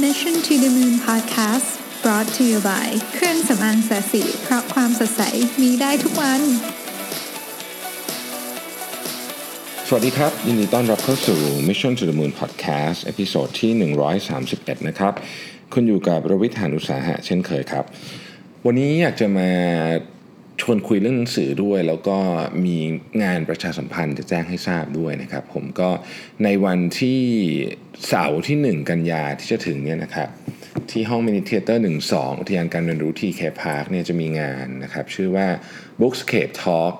[0.00, 5.22] Mission to the Moon Podcast brought to you by เครื่องสำอางแสสีเพราะความสดใส
[5.62, 6.40] มีได้ทุกวัน
[9.88, 13.72] สวัสดีครับ ยินดีต้อนรับเข้าสู่ Mission to the Moon Podcast เอพิโซดที่
[14.34, 15.14] 131 นะครับ
[15.72, 17.84] คุณอยู่กับรวิทยานุสาหะเช่นเคยครับ
[18.66, 19.50] วันนี้อยากจะมา
[20.70, 22.18] วนคุยเรื่องหนังสือด้วย แล้วก็
[22.66, 22.78] มี
[23.22, 25.90] งานประชาสัมพันธ์จะแจ้งให้ทราบด้วยนะครับ ผมก็
[26.44, 27.22] ในวันที่
[28.08, 30.28] เสาร์ที่ 1 กันยาที่จะถึงเนี่ยนะครับ
[30.90, 35.46] ที่ห้อง Mini Theater 12อุทยานการเรียนรู้ TK Park เนี่ยจะมีงานนะครับ ชื่อว่า
[36.00, 36.94] Bookscape Talk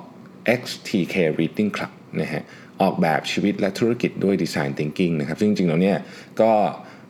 [0.61, 2.43] X TK Reading Club นะฮะ
[2.83, 5.99] ออกแบบชีวิตและธุรกิจด้วย Design Thinking นะครับซึ่งจริงๆแล้วเนี่ย
[6.41, 6.53] ก็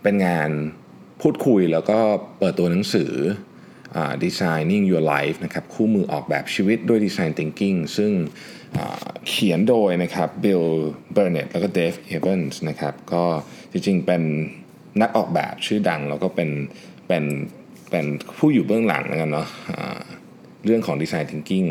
[0.02, 0.50] เป็นงาน
[1.22, 1.98] พูดคุยแล้วก็
[2.38, 3.12] เปิดตัวหนังสือ
[4.24, 8.12] Designing Your Life นะครับคู่มือออกแบบชีวิตด้วย Design Thinking ซึ่ง
[9.28, 10.66] เขียนโดยนะครับ Bill
[11.16, 13.24] Burnett แล้วก็ Dave Evans นะครับก็
[13.72, 14.22] จริงๆเป็น
[15.00, 16.50] นักออกแบบชื่อดังแล้วก็เป็น
[17.08, 17.24] เป็น
[17.90, 18.06] เป็น
[18.38, 19.98] ผู้อยู่เบื้องหลังแล้วกันเนาะะ
[20.64, 21.68] เรื่องของ Design Thinking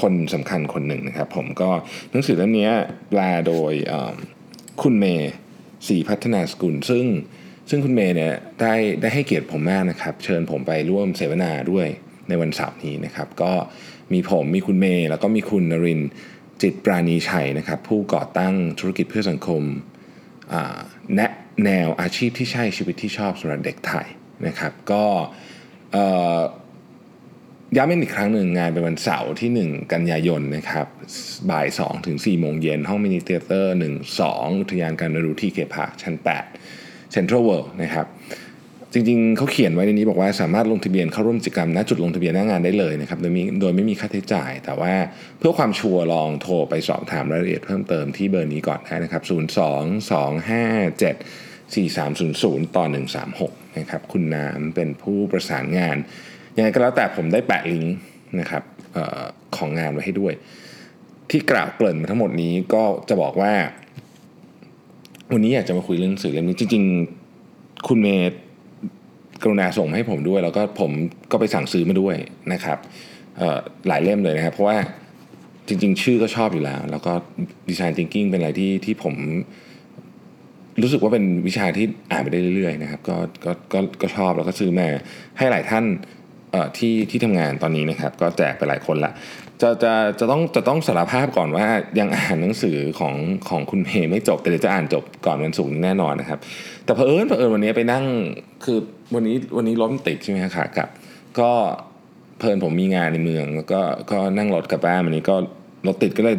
[0.00, 1.70] คนสำคัญคนหนึ่งนะครับ ผมก็
[2.10, 2.70] หนังสือเล่มนี้
[3.10, 3.72] แปลโดย
[4.82, 5.32] คุณเมย์
[5.88, 7.04] สีพัฒนาสกุล ซึ่ง
[7.68, 11.86] ซึ่งคุณเมย์เนี่ยได้ได้ให้เกียรติผมมากนะครับ เชิญผมไปร่วมเสวนาด้วย
[12.28, 13.52] ในวันเสาร์นี้นะครับ ก็
[14.12, 16.00] มีผมมีคุณเมย์แล้วก็มีคุณนริน
[16.62, 19.62] จิตปราณีชัยนะครับ ผู้ก่อตั้งธุรกิจเพื่อสังคม
[21.14, 21.30] แนะ
[21.64, 24.06] แนวอาชีพที่ใช่ชีวิตที่ชอบสำหรับเด็กไทย
[24.46, 25.04] นะครับ ก็
[27.76, 30.86] ย้ำอีกครั้งหนึ่งงานเป็นวันเสาร์ที่ 1 กันยายนนะครับ
[31.50, 36.77] บ่าย 2 ถึง4โมงเย็นห้อง Mini Theater 1 2 อุทยานการเรียนรู้ TK Park ชั้น 8
[37.14, 38.06] Central World นะครับ
[38.92, 44.92] จริงๆ เขาเขียนไว้ในนี้บอกว่าสามารถลงทะเบียนเข้าร่วมกิจกรรมณจุดลงทะเบียนหน้างานได้เลยนะครับโดยมีโดยไม่มีค่าใช้จ่าย แต่ว่า
[45.38, 49.30] เพื่อความชัวร์ลองโทรไปสอบถามรายละเอียดเพิ่มเติมที่เบอร์นี้ก่อนได้นะครับ 02
[51.74, 52.84] 257 4300 ต่อ
[53.30, 55.96] 136 นะครับ คุณน้ำเป็นผู้ประสานงาน
[56.56, 57.94] ยังไงก็แล้วแต่ผมได้แปะลิงก์
[58.40, 58.62] นะครับ
[58.96, 59.22] ออ
[59.56, 60.32] ของงานไว้ให้ด้วย
[61.30, 63.52] ที่กล่าวเกริ่นมาทั้งหมดนี้ก็จะบอกว่า
[65.32, 66.84] วันนี้อยากจะมาคุยเรื่องสื่อเล่มนี้จริง
[67.34, 68.36] ๆ คุณเมย์
[69.42, 70.90] กรุณาส่งมาให้ผมด้วย แล้วก็ผม
[71.30, 72.16] ก็ไปสั่งซื้อมาด้วย
[72.52, 72.78] นะครับ
[73.88, 74.78] หลายเล่มเลยนะครับ เพราะว่า
[75.68, 77.12] จริง ๆ ชื่อก็ชอบอยู่แล้ว แล้วก็
[77.68, 79.14] ดีไซน์ทิงกิ้งเป็นอะไรที่ที่ผม
[80.82, 84.88] รู้สึกว่าเป็นวิชาที่อ่านไปได้เรื่อยๆนะครับก็ก็ก็ก็ชอบแล้วก็ซื้อมา
[85.38, 85.84] ให้หลายท่าน
[86.78, 89.12] ที่ที่ทำงานตอนนี้นะครับ ก็แจกไปหลายคนละ
[89.62, 91.66] จะจะจะต้องจะต้องสารภาพก่อนว่า
[91.98, 93.14] ยังอ่านหนังสือของ
[93.48, 96.38] ของคุณเมย์ไม่จบ แต่เดี๋ยวจะอ่านจบก่อนวันศุกร์แน่นอนนะครับ
[96.84, 98.04] แต่เพอเอิญเพอเอิญวันนี้ไปนั่ง
[98.64, 98.78] คือ
[99.14, 100.88] วันนี้วันนี้รถติดใช่ไหมครับกับ
[101.40, 101.50] ก็
[102.38, 103.80] เพลินผมมีงานในเมือง แล้วก็
[104.10, 105.36] ก็นั่งรถกลับบ้านวันนี้ก็
[105.86, 106.36] รถติดก็เลย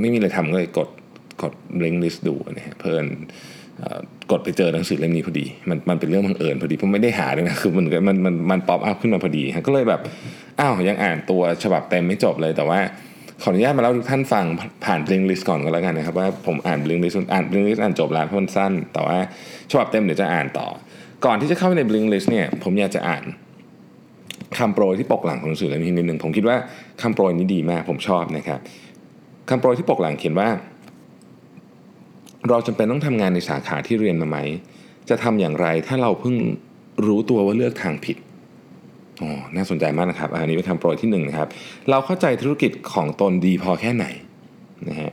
[0.00, 0.88] ไม่มีอะไรทำก็เลยกด
[1.42, 1.52] กด
[1.84, 3.06] Blinkist ดูนะฮะเพลิน
[4.30, 10.00] กดไปเจอหนังสือเล่มนี้พอดี มันมันเป็นเรื่องบังเอิญพอดีผมไม่ได้หาเลยนะคือมันมันมันมัน pop up ขึ้นมาพอดีก็เลยแบบ
[10.60, 12.80] อ้าวยังอ่านตัวฉบับเต็มไม่จบเลยแต่ว่า
[13.42, 14.44] ขออนุญาตมาเล่าทุกท่านฟัง
[14.84, 19.18] ผ่านบลิงลิสก่อนก็แล้วกันนะครับว่าผมอ่านบลิงลิสอ่านบลิงลิสอ่านจบแล้วเพราะมันสั้น แต่ว่า
[19.70, 20.68] ฉบับเต็มเดี๋ยวจะอ่านต่อ
[21.24, 23.22] ก่อนที่จะเข้าไปในบลิงลิสเนี่ยผมอยากจะอ่าน
[24.58, 26.56] คำโปรยที่ปกหลังของหนังสือเล่มนี้นิดหนึ่งผมคิดว่า
[27.02, 28.60] คำโปรยนี้ดีมากผมชอบนะครับ
[29.50, 30.48] คำโปรยที่ปกหลังเขียนว่า
[32.50, 34.38] เราจำเป็นต้องทำงานในสาขาที่เรียนมาไหม
[35.08, 36.34] จะทำอย่างไรถ้าเราเพิ่ง
[37.06, 38.16] รู้ตัวว่าเลือกทางผิด
[39.22, 41.48] อ๋อน่าสนใจมากนะครับ อันนี้เป็นคำโปรยที่1นนะครับ
[41.90, 44.06] เราเข้าใจธุรกิจของตนดีพอแค่ไหน
[44.88, 45.12] นะฮะ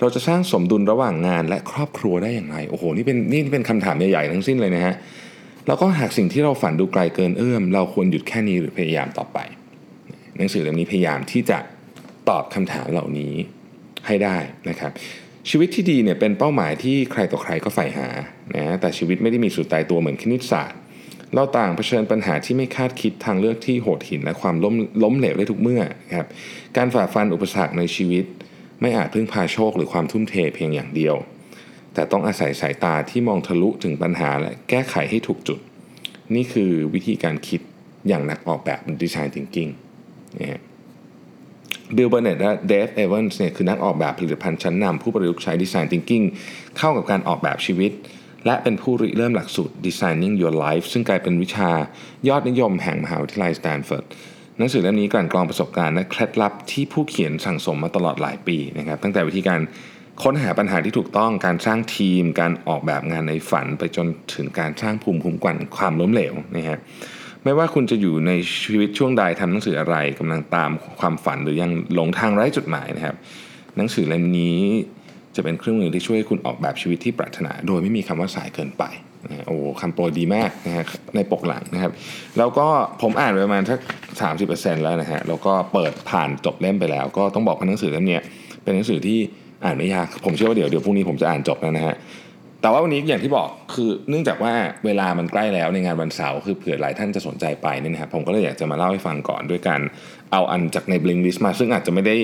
[0.00, 4.94] เราจะสร้างสมดุลระหว่างงานและครอบครัวได้อย่างไร โอ้โห นี่เป็นนี่เป็นคำถามใหญ่ๆทั้งสิ้นเลยนะฮะ
[5.66, 9.38] แล้วก็หากสิ่งที่เราฝันดูไกลเกินเอื้อม เราควรหยุดแค่นี้หรือพยายามต่อไป
[10.36, 11.58] หนังสือเล่มนี้พยายามที่จะ
[12.28, 13.32] ตอบคำถามเหล่านี้
[14.06, 14.36] ให้ได้
[14.68, 14.92] นะครับ
[15.50, 18.08] ชีวิตที่ดีเนี่ยเป็นเป้าหมายที่ใครต่อใครก็ใฝ่หา
[18.54, 20.78] นะแต่ชีวิตไม่ได้มีสุดตายตัวเหมือนคณิตศาสตร์
[21.34, 25.82] เราต่างเผชิญปัญหาที่ไม่คาดคิดทางเลือกที่โหดหินและความล้มล้มเหลวได้ทุกเมื่อ
[26.16, 26.28] ครับ
[26.76, 28.24] การฝ่าฟันอุปสรรคในชีวิต
[28.80, 31.14] ไม่อาจพึ่งพาโชคหรือความทุ่มเทเพียงอย่างเดียว
[31.94, 35.60] แต่ต้องอาศัยสายตาที่มองทะลุถึงปัญหาและแก้ไขให้ถูกจุด
[36.34, 37.60] นี่คือวิธีการคิด
[38.08, 39.68] อย่างนักออกแบบ Design Thinking
[40.40, 40.60] นะ
[41.96, 46.22] Bill Burnett และ Dave Evans เนี่ยคือนักออกแบบผลิตภัณฑ์ชั้นนำผู้ประยุกต์ใช้ Design Thinking
[46.78, 47.92] เข้ากับการออกแบบชีวิต
[48.46, 51.70] และเป็นผู้ริเริ่มหลักสูตร Designing Your Life ซึ่งกลายเป็นวิชา
[52.28, 54.04] ยอดนิยมแห่งมหาวิทยาลัยสแตนฟอร์ด
[54.58, 59.60] หนังสือเล่มนี้กลั่นกรองประสบการณ์และเคล็ดลับที่ผู้เขียนสั่งสมมาตลอดหลายปีนะครับตั้งแต่วิธีการ
[60.22, 66.78] ค้นหาปัญหาที่ถูกต้องการสร้างทีม การออกแบบงานในฝัน ไปจนถึงการสร้างภูมิคุ้มกันความล้มเหลวนะฮะ
[67.44, 68.32] ไม่ว่าคุณจะอยู่ใน
[68.62, 70.70] ชีวิตช่วงใดทำหนังสืออะไรกำลังตาม
[71.00, 73.16] ความฝันหรือยังหลงทางไร้จุดหมายนะครับ
[73.76, 74.58] หนังสือเล่มนี้
[75.36, 78.84] จะเป็นเครื่องมือที่ช่วยคุณออกแบบชีวิตที่ปรารถนา โดยไม่มีคำว่าสายเกินไป
[79.30, 80.84] นะโอ้คำโปรยดีมากนะฮะ
[81.16, 81.92] ในปกหลังนะครับ
[82.38, 82.66] แล้วก็
[83.02, 83.78] ผมอ่านไปประมาณสัก
[84.20, 88.18] สามสิบเปอร์เซ็นต์แล้วนะฮะแล้วก็เปิดผ่านจบเล่มไปแล้ว ก็ต้องบอกว่าหนังสือเล่มนี้
[88.62, 89.18] เป็นหนังสือที่
[89.64, 91.94] อ่านไม่ยาก ผมเชื่อว่าเดี๋ยวเดี๋ยวพรุ่งนี้ผมจะอ่านจบแล้วนะฮะ
[92.64, 94.52] แต่ว่าวันนี้อย่างที่บอกคือเนื่องจากว่า
[94.84, 99.80] เวลามันใกล้แล้วในงานวันเสาร์คือเผื่อหลายท่านจะสนใจไปเนี่ยนะครับผมก็เลยอยากจะมาเล่าให้ฟังก่อนด้วยการ
[100.32, 102.16] เอาอันจากในบลิงลิสมา ซึ่งอาจจะไม่ได้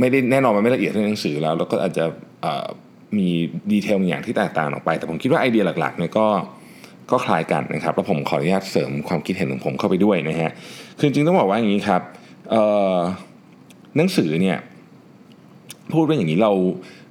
[0.00, 2.04] ไม่ได้แน่นอนมันไม่ละเอียดในหนังสือแล้ว แล้วก็อาจจะ
[3.18, 3.28] มี
[3.72, 6.26] ดีเทลบางอย่างที่แตกต่างออกไป แต่ผมคิดว่าไอเดียหลักๆเนี่ยก็
[7.10, 10.50] ก็คล้ายกันนะครับแล้วผมขออนุญาตเสริมความคิดเห็นของผมเข้าไปด้วยนะฮะ
[10.98, 12.02] คือจริงต้องบอกว่าอย่างนี้ครับ
[13.96, 14.58] หนังสือเนี่ย
[15.92, 16.52] พูดว่าอย่างนี้เรา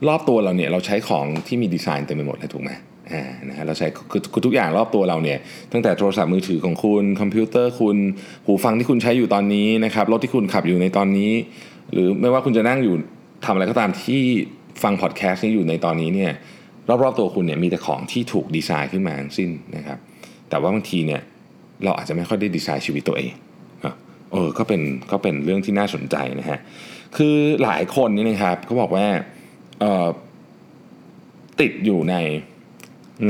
[0.08, 2.72] รอบตัวเราเนี่ยเราใช้ของที่มีดีไซน์เต็มไปหมดเลยถูกไหม
[3.12, 3.88] อ่านะฮะเราใช้
[4.34, 5.38] คือทุกอย่างรอบตัวเราเนี่ย
[5.72, 7.98] ตั้งแต่โทรศัพท์มือถือของคุณคอมพิวเตอร์คุณ
[8.46, 11.32] หูฟังที่คุณใช้อยู่ตอนนี้นะครับรถที่คุณขับอยู่ในตอนนี้
[11.94, 12.96] หรือไม่ว่าคุณจะนั่งอยู่
[13.46, 14.22] ทำอะไรก็ตามที่
[14.84, 16.32] ฟังพอดแคสต์นี้อยู่ในตอนนี้เนี่ย
[17.04, 19.98] รอบๆตัวคุณเนี่ยมีแต่ของที่ถูกดีไซน์ขึ้นมาทั้งสิ้นนะครับ
[20.50, 21.22] แต่ว่าบางทีเนี่ย
[21.84, 23.34] เราอาจจะไม่ค่อยได้ดีไซน์ชีวิตตัวเอง
[24.34, 24.82] เออก็เป็น
[25.12, 26.60] ก็เป็นเรื่องที่น่าสนใจนะฮะ
[27.18, 29.06] คือหลายคนนี่นะครับเขาบอกว่า
[31.62, 32.16] ติดอยู่ใน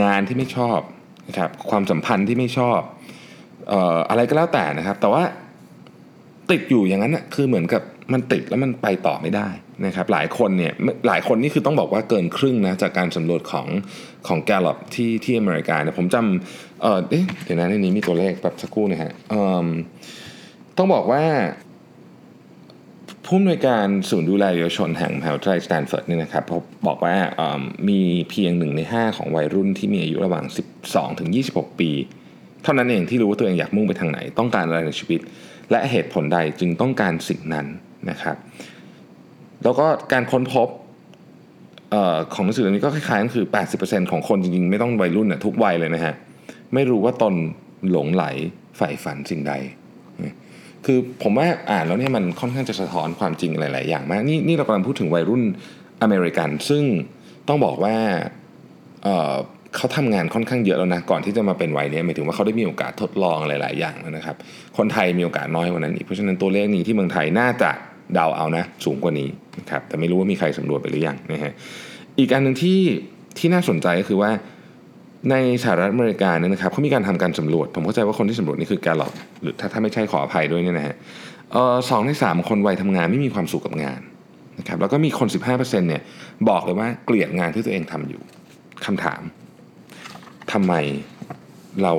[0.04, 0.80] งานที่ไม่ชอบ
[1.28, 2.80] นะครับความสัมพันธ์ที่ไม่ชอบ
[3.72, 5.24] อออะไรก็แล้วแต่นะครับ แต่ว่า
[6.52, 7.82] ติดอยู่อย่างนั้นนะคือเหมือนกับ
[8.14, 9.48] มันติดแล้วมันไปต่อไม่ได้
[9.86, 10.74] นะครับ หลายคนเนี่ย
[11.08, 13.68] หลายคนนี่คือต้องบอกว่าเกินครึ่งนะจากการสำรวจของ
[14.28, 17.00] ของแกลลอที่ที่อเมริกาเนี่ยผมจำเออ
[17.44, 19.12] เดี๋ยวนะในนี้มีตัวเลขแบบสักครู่นะฮะ
[20.78, 21.24] ต้องบอกว่า
[23.34, 27.16] ผู้อำนวยการศูนย์ดูแลเยาวชนแห่งมหาวิทยาลัยสแตนฟอร์ดนี่นะครับเขาบอกว่า
[27.90, 28.00] มี
[28.30, 30.46] เพียงหนึ่งใน 5 ของวัยรุ่นที่มีอายุระหว่าง
[30.82, 31.90] 12 ถึง 26 ปี
[32.64, 35.20] เท่านั้นเองที่รู้ว่าตัวเองอยากมุ่งไปทางไหน ต้องการอะไรในชีวิต
[35.72, 37.66] และเหตุผลใดจึงต้องการสิ่งนั้น
[38.10, 38.38] นะครับ
[39.64, 40.68] แล้วก็การค้นพบ
[41.94, 43.46] ออของหนังสือเล่มนี้ก็คล้ายๆกันคือ
[43.80, 46.14] 80%ของคนจริงๆ ไม่ต้องวัยรุ่นนะทุกวัยเลยนะฮะ
[46.74, 47.34] ไม่รู้ว่าตน
[47.92, 48.26] หลงไหล
[48.78, 49.56] ใฝ่ฝันสิ่งใด
[50.86, 55.44] คือผมว่าอ่านแล้วเนี่ยมันค่อนข้างจะสะท้อนความจริงหลาย ๆ อย่างมากนี่นี่เรากำลังพูดถึงวัยรุ่น
[56.02, 56.84] อเมริกัน ซึ่ง
[57.48, 57.96] ต้องบอกว่า
[59.04, 64.36] เเขาทำงานค่อนข้างเยอะแล้วนะก่อนที่จะมาเป็นวัยนี้หมายถึงว่าเขาได้มีโอกาสทดลองหลาย ๆ อย่างนะครับ
[64.78, 67.72] คนไทยมีโอกาสน้อยกว่านั้นอีกเพราะฉะนั้นตัวเลขนี้ที่เมืองไทยน่าจะ
[68.14, 69.30] เดาเอานะสูงกว่านี้
[69.60, 71.54] นะครับแต่ไม่รู้ว่ามีใครสำรวจไปหรือยังนะฮะ
[72.20, 72.80] อีกอันหนึ่งที่
[73.38, 74.32] ที่น่าสนใจก็คือว่า
[75.30, 80.96] ในสหรัฐอเมริกาเนี่ยนะครับเขามีการทำการสำรวจ ผมเข้าใจว่าคนที่สำรวจนี่คือแกลลอบหรือถ้าถ้าไม่ใช่ขออภัยด้วยเนี่ยนะฮะ
[81.90, 84.02] สองในสามคนวัยทำงานไม่มีความสุขกับงาน
[84.60, 86.02] นะครับแล้วก็มีคน 15%เนี่ย
[86.50, 88.22] บอกเลยว่าเกลียดงานที่ตัวเองทำอยู่
[88.86, 89.22] คำถาม
[90.52, 90.74] ทำไม
[91.84, 91.94] เรา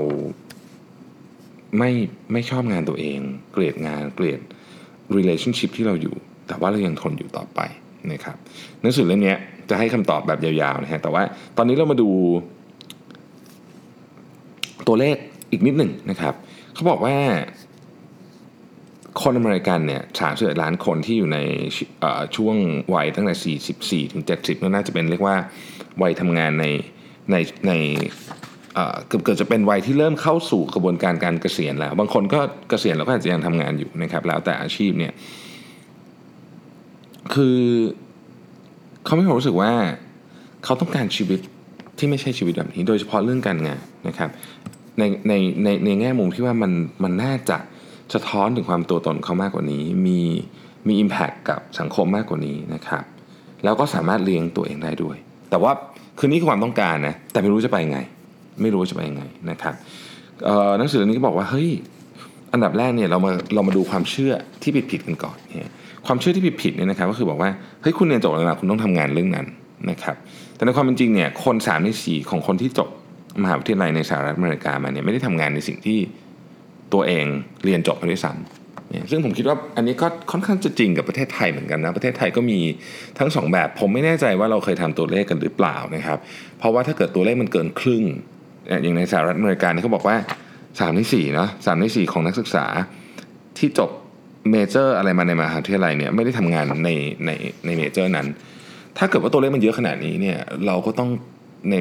[1.79, 1.91] ไม่
[2.33, 3.19] ไม่ชอบงานตัวเอง
[3.53, 4.41] เกลียดงานเกลียด
[5.17, 6.15] relationship ที่เราอยู่
[6.49, 7.61] แต่ว่าเรายังทนอยู่ต่อไป
[8.13, 8.37] นะครับ
[8.83, 9.35] หนังสือเล่มนี้
[9.71, 11.23] จะให้คำตอบแบบยาวๆนะฮะแต่ว่า
[11.57, 12.11] ตอนนี้เรามาดู
[14.87, 15.17] ตัวเลข
[15.51, 16.35] อีกนิดหนึ่งนะครับ
[16.75, 17.17] เขาบอกว่า
[19.23, 21.39] คนอเมริกันเนี่ยสามสิบล้านคนที่อยู่ใน
[22.37, 22.57] ช่วง
[22.95, 25.37] วัยตั้งแต่ 44 ถึง 70ก็น่าจะเป็นเรียกว่า
[26.03, 26.67] วัยทำงานใน
[27.31, 27.37] ใน
[27.67, 27.73] ใน
[29.07, 35.13] เกือบเกิดจะเป็นวัยที่เริ่มเข้าสู่กระบวนการการเกษียณแล้ว บางคนก็เกษียณแล้วก็อาจจะยังทำงานอยู่นะครับ แล้วแต่อาชีพเนี่ย
[37.35, 37.59] คือ
[39.05, 39.73] เขาไม่รู้สึกว่า
[40.65, 41.41] เขาต้องการชีวิต
[42.03, 44.31] ที่ไม่ใช่ชีวิตแบบนี้ โดยเฉพาะเรื่องการงานนะครับ
[44.99, 45.33] ในใน
[45.65, 46.73] ในในแง่มุมที่ว่ามัน
[47.05, 47.59] มันน่าจะ
[48.15, 50.21] สะท้อนถึงความตัวตนเขามากกว่านี้ มี
[50.87, 53.05] มี Impact กับสังคมมากกว่านี้นะครับ
[53.65, 55.17] แล้วก็สามารถเลี้ยงตัวเองได้ด้วย
[55.51, 55.73] แต่ว่า
[56.19, 57.99] คือนี่คือความต้องการนะแต่ไม่รู้จะไปยังไง
[58.63, 59.75] ไม่รู้จะไปยังไงนะครับ
[60.79, 61.69] หนังสือนี้ก็บอกว่าเฮ้ย
[62.53, 64.33] อันดับแรกเนี่ยเรามาเรามาดูความเชื่อ
[64.63, 65.73] ที่ผิดผิดกันก่อนเนี่ย
[66.07, 67.51] ความเชื่อที่ผิดผิดเนี่ยนะครับก็คือบอกว่า
[67.83, 69.47] เฮ้ยคุณเรียนจบแล้วนะคุณต้องทำงานเรื่องนั้น
[69.91, 70.17] นะครับ
[70.63, 72.89] แต่ในความเป็นจริงเนี่ยคน3ามในสี่ของคนที่จบ
[73.43, 75.99] มหาวิทยาลัยในสหรัฐอเมริกามาเนี่ยไม่ได้ทำงานในสิ่งที่
[76.93, 77.25] ตัวเอง
[77.65, 82.59] เรียนจบมาด้วยซ้ำซึ่งผมคิดว่าอันนี้ก็ค่อนข้างจะจริงกับประเทศไทยเหมือนกันนะ ประเทศไทยก็มี
[83.19, 86.19] ทั้งสองแบบ ผมไม่แน่ใจว่าเราเคยทำตัวเลขกันหรือเปล่านะครับ
[86.59, 88.03] เพราะว่าถ้าเกิดตัวเลขมันเกินครึ่ง
[88.83, 90.17] อย่างในสหรัฐอเมริกาเขาบอกว่า
[90.57, 92.67] 3ใน4เนาะสใน4 ของนักศึกษา
[93.59, 93.91] ที่จบ
[94.51, 96.91] เมเจอร์อะไรมาในมหาวิทยาลัยเนี่ยไม่ได้ทำงานใน
[97.27, 97.31] ใน
[97.67, 98.29] ในเมเจอร์นั้น
[98.99, 101.09] ถ้าเกิดว่าตัวเลขมันเยอะขนาดนี้เนี่ยเราก็ต้อง
[101.71, 101.75] ใน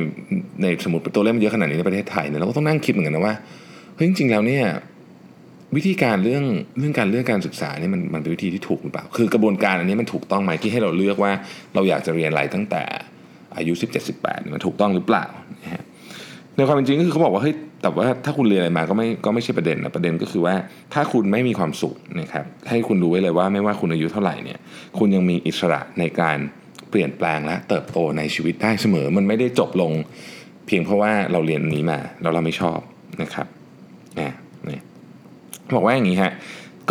[0.61, 3.35] ในสมุดตัวเลขมันเยอะขนาดนี้ในประเทศไทยเนี่ยเราก็ต้องนั่งคิดเหมือนกันนะว่า
[3.95, 4.63] เฮ้ยจริงๆแล้วเนี่ย
[5.75, 6.43] วิธีการเรื่อง
[6.77, 11.31] เรื่องการเลือกการศึกษาเนี่ยมันมันเป็นวิธีที่ถูกหรือเปล่า คือกระบวนการอันนี้มันถูกต้องไหมที่ให้เราเลือกว่า
[11.73, 12.83] เราอยากจะเรียนอะไรตั้งแต่
[13.57, 13.73] อายุ
[14.13, 15.25] 17-18มันถูกต้องหรือเปล่า
[16.55, 20.55] ในความเป็นจริงก็คือเขาบอกว่าเฮ้ยแต่ว่าถ้าคุณเรียนอะไรมาก็ไม่ก็ไม่ใช่ประเด็นนะประเด็นก็คือว่า
[20.93, 24.59] ถ้าคุณไม่มีความสุขนะครับให้คุณรู้ไว้เลยว่าไม่ว่าคุณอายุเท่าไหร่เนี่ย
[24.97, 26.37] คุณยังมีอิสระในการ
[26.91, 29.91] เปลี่ยนแปลงและเติบโตในชีวิตได้เสมอ มันไม่ได้จบลง
[30.67, 32.79] เพียงเพราะว่าเราเรียนนี้มาแล้วเราไม่ชอบ
[33.21, 33.47] นะครับ
[34.19, 34.29] อ่า
[34.69, 34.79] นี่
[35.75, 36.31] บอกว่าอย่างนี้ฮะ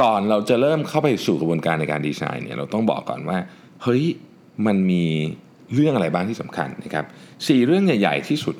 [0.01, 3.39] ก่อนเราจะเริ่มเข้าไปสู่กระบวนการในการดีไซน์เนี่ยเราต้องบอกก่อนว่า
[3.83, 4.03] เฮ้ย
[4.67, 5.05] มันมี
[5.75, 7.05] เรื่องอะไรบ้างที่สำคัญนะครับ
[7.49, 8.57] สี่เรื่องใหญ่ ๆ ที่สุด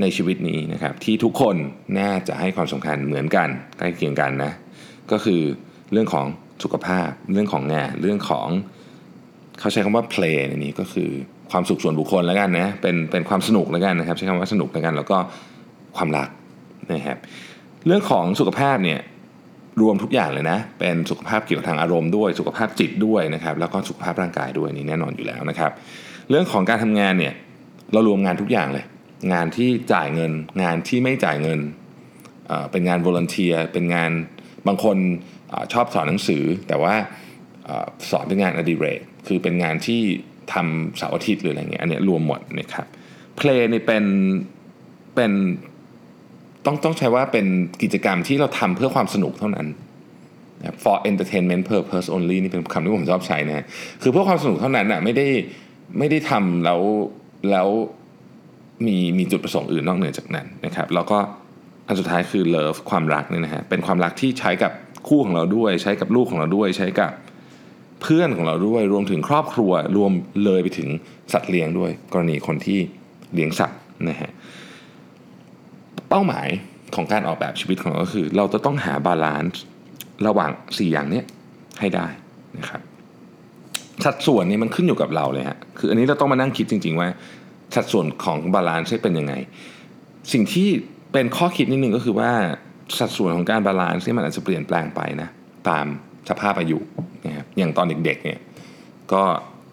[0.00, 1.56] ในชีวิตนี้นะครับที่ทุกคน
[1.98, 4.52] น่าจะให้ความสำคัญเหมือนกันใกล้เคียงกันนะ
[5.12, 5.40] ก็คือ
[5.92, 6.26] เรื่องของ
[6.62, 8.48] สุขภาพ เรื่องของงานเรื่องของ
[9.60, 11.10] เขาใช้คำว่า play ในนี้ก็คือ
[11.50, 15.16] ความสุขส่วนบุคคลแล้วกันนะเป็นเป็นความสนุกแล้วกันนะครับ ใช้คำว่าสนุกแล้วกัน แล้วก็
[15.96, 16.28] ความรัก
[16.92, 17.18] นะครับ
[17.86, 19.00] เรื่องของสุขภาพเนี่ย
[19.82, 25.70] รวมทุกอย่างเลยนะ เป็นสุขภาพเกี่ยวกับทางอารมณ์ด้วย สุขภาพจิตด้วยนะครับ แล้วก็สุขภาพร่างกายด้วยนี่แน่นอนอยู่แล้วนะครับ
[26.30, 27.34] เรื่องของการทำงานเนี่ย
[27.92, 28.84] เรารวมงานทุกอย่างเลย
[29.32, 30.32] งานที่จ่ายเงิน
[30.62, 31.60] งานที่ไม่จ่ายเงิน
[32.70, 34.10] เป็นงานวอร์เนเทียเป็นงาน
[34.66, 34.96] บางคน
[35.52, 36.94] อชอบสอนหนังสือ แต่ว่า
[38.10, 40.00] สอนเป็นงานอดิเรก คือเป็นงานที่
[40.52, 42.86] ทำเสาร์อาทิตย์หรืออะไรเงี้ยอันนี้รวมหมดนะครับ
[43.36, 44.04] เพลงนี่เป็น
[45.14, 45.32] เป็น
[46.66, 47.46] ต้องต้องใช้ว่าเป็น
[47.82, 49.66] กิจกรรมที่เราทำเพื่อความสนุกเท่านั้น
[50.82, 53.66] for entertainment purpose only นี่เป็นคำที่ผมชอบใช้นะ
[54.02, 55.26] คือเพื่อความสนุกเท่านั้นอะไม่ได้
[55.98, 56.80] ไม่ได้ทำแล้ว
[57.50, 57.68] แล้ว
[58.86, 61.18] มีมีจุดประสงค์อื่นนอกเหนือจากนั้นนะครับ แล้วก็
[61.86, 64.72] อันสุดท้ายคือ love ความรักเนี่ยนะฮะเป็นความรักที่ใช้กับ
[65.08, 67.10] คู่ของเราด้วย ใช้กับลูกของเราด้วย ใช้กับ
[68.02, 70.12] เพื่อนของเราด้วย รวมถึงครอบครัวรวม
[70.44, 70.88] เลยไปถึง
[71.32, 72.78] สัตว์เลี้ยงด้วย กรณีคนที่
[73.34, 73.78] เลี้ยงสัตว์
[74.08, 74.30] นะฮะ
[76.08, 76.48] เป้าหมาย
[76.94, 79.62] ของการออกแบบชีวิตของเราก็คือ เราจะต้องหา balance
[80.26, 81.22] ระหว่าง 4 อย่างนี้
[81.80, 82.06] ให้ได้
[82.58, 82.82] นะครับ
[84.04, 87.08] สัดส่วนนี้มันขึ้นอยู่กับเราเลยฮะคืออันนี้เราต้องมานั่งคิดจริง ๆ ว่า
[87.74, 89.34] สัดส่วนของ balance เป็นยังไง
[90.32, 90.68] สิ่งที่
[91.12, 92.30] เป็นข้อคิดนิดนึงก็คือว่า
[92.98, 95.28] สัดส่วนของการ balance ที่มันอาจจะเปลี่ยนแปลงไปนะ
[95.68, 95.86] ตาม
[96.30, 96.78] สภาพอายุ
[97.26, 98.38] นะครับอย่างตอนเด็กๆเนี่ย
[99.12, 99.22] ก็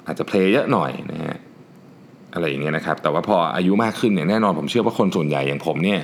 [0.07, 1.35] อาจจะเพลย์เยอะหน่อยนะฮะ
[2.33, 5.99] อะไรอย่างเงี้ยนะครับ แต่ว่าพออายุมากขึ้นเนี่ยแน่นอนผมเชื่อว่าคนส่วนใหญ่อย่างผมเนี่ย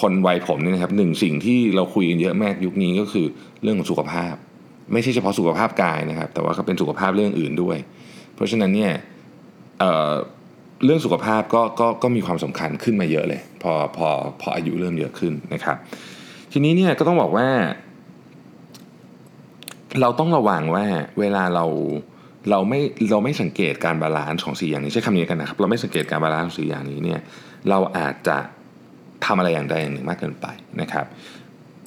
[0.00, 3.26] คนวัยผมเนี่ยนะครับหนึ่งสิ่งที่เราคุยกันเยอะมากยุคนี้ก็คือ
[3.62, 4.34] เรื่องของสุขภาพ
[4.92, 7.78] ไม่ใช่เฉพาะสุขภาพกายนะครับ แต่ว่าก็เป็นสุขภาพเรื่องอื่นด้วย
[8.34, 8.92] เพราะฉะนั้นเนี่ย
[9.80, 14.08] เเรื่องสุขภาพก็ก็ก็มีความสำคัญขึ้นมาเยอะเลย พอพอ
[14.40, 15.76] พออายุเริ่มเยอะขึ้นนะครับ
[16.52, 17.48] ทีนี้เนี่ยก็ต้องบอกว่า
[20.00, 20.84] เราต้องระวังว่า
[21.20, 21.64] เวลาเรา
[22.50, 27.20] เราไม่เราไม่สังเกตการ balance ของสี่อย่างนี้ใช้คำนี้กันนะครับ เราไม่สังเกตการ balance ของสี่อย่างนี้เนี่ย
[27.68, 28.36] เราอาจจะ
[29.24, 30.46] ทำอะไรอย่างใดอย่างหนึ่งมากเกินไป
[30.80, 31.04] นะครับ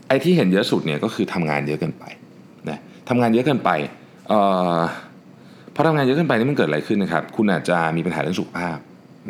[0.08, 2.04] ไอ้ที่เห็นเยอะสุดเนี่ยก็คือทำงานเยอะเกินไป
[2.70, 3.70] นะทำงานเยอะเกินไป
[4.30, 4.40] เอ่
[4.78, 4.80] อ
[5.76, 8.78] พอทำงานเยอะเกินไปนี่มันเกิดอะไรขึ้นนะครับ คุณอาจจะมีปัญหาเรื่องสุขภาพ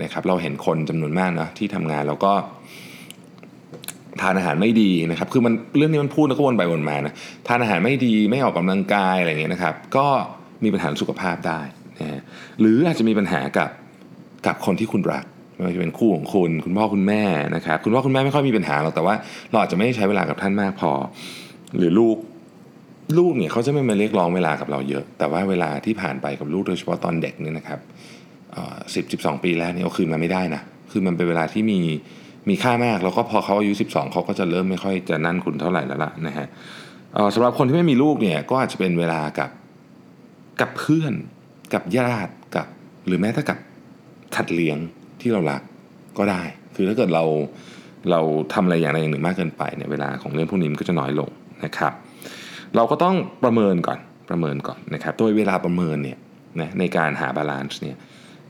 [0.03, 2.33] นะครับ เราเห็นคนจำนวนมากนะที่ทำงานแล้วก็
[4.21, 7.13] ทานอาหารไม่ดีนะครับคือมันเรื่องนี้มันพูดแล้วก็วนไปวนมานะ
[7.47, 10.07] ทานอาหารไม่ดีไม่ออกกำลังกายอะไรเงี้ยนะครับ ก็
[10.63, 11.61] มีปัญหาสุขภาพได้
[11.99, 12.21] นะ
[12.59, 13.69] หรืออาจจะมีปัญหากับ
[14.45, 17.23] กับคนที่คุณรักไม่ว่าจะเป็นคู่ของคุณคุณพ่อคุณแม่
[17.55, 19.15] นะครับคุณพ่อคุณแม่ไม่ค่อยมีปัญหาหรอกแต่ว่า
[19.51, 20.91] เราอาจจะไม่ใช้เวลากับท่านมากพอ
[21.77, 22.17] หรือลูก
[23.17, 27.79] ลูกเนี่ยเขาจะไม่มาเรียกร้องเวลากับเราเยอะ แต่ว่าเวลาที่ผ่านไปกับลูกโดยเฉพาะตอนเด็กเนี่ยนะครับ
[28.93, 31.79] สิบสิบสองปีแล้วเนี่ยเอาคืนมาไม่ได้นะคือมันเป็นเวลาที่มี
[32.49, 36.47] มีค่ามากแล้วก็พอเขาอายุ 12 เขาก็จะเริ่มไม่ค่อยจะนั่นคุณเท่าไหร่แล้วล่ะนะฮะ
[37.33, 39.49] สำหรับคนที่ไม่มีลูกเนี่ยก็อาจจะเป็นเวลากับ
[40.61, 41.13] กับเพื่อน
[41.73, 42.67] กับญาติกับ
[43.07, 43.59] หรือแม้แต่กับ
[44.35, 44.77] ขัดเลี้ยง
[45.21, 45.61] ที่เรารัก
[46.17, 46.41] ก็ได้
[46.75, 47.23] คือถ้าเกิดเรา
[48.11, 48.19] เรา
[48.53, 51.29] ทำอะไรอย่างใดอย่างหนึ่งมากเกินไปเนี่ยเวลาของเรื่องพวกนี้มันก็จะน้อยลง
[51.65, 51.93] นะครับ
[52.75, 53.99] เราก็ต้องประเมินก่อน
[54.29, 56.17] ประเมินก่อนนะครับโดยเวลาประเมินเนี่ย
[56.61, 57.97] นะในการหา balance เนี่ย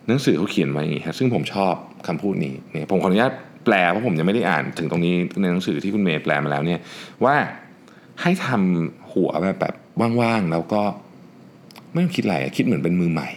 [0.07, 1.73] หนังสือเขาเขียนไว้อย่างนี้ครับซึ่งผมชอบ
[2.07, 3.31] คำพูดนี้เนี่ยผมขออนุญาต
[3.65, 6.79] แปลเพราะผมยังไม่ได้อ่านถึงตรงนี้ในหนังสือที่คุณเมย์แปลมาแล้วเนี่ย
[7.25, 7.35] ว่า
[8.21, 9.73] ให้ทำหัวแบบแบบ
[10.19, 10.81] ว่างๆแล้วก็
[11.91, 13.29] ไม่ต้องคิดอะไรคิดเหมือนเป็นมือใหม่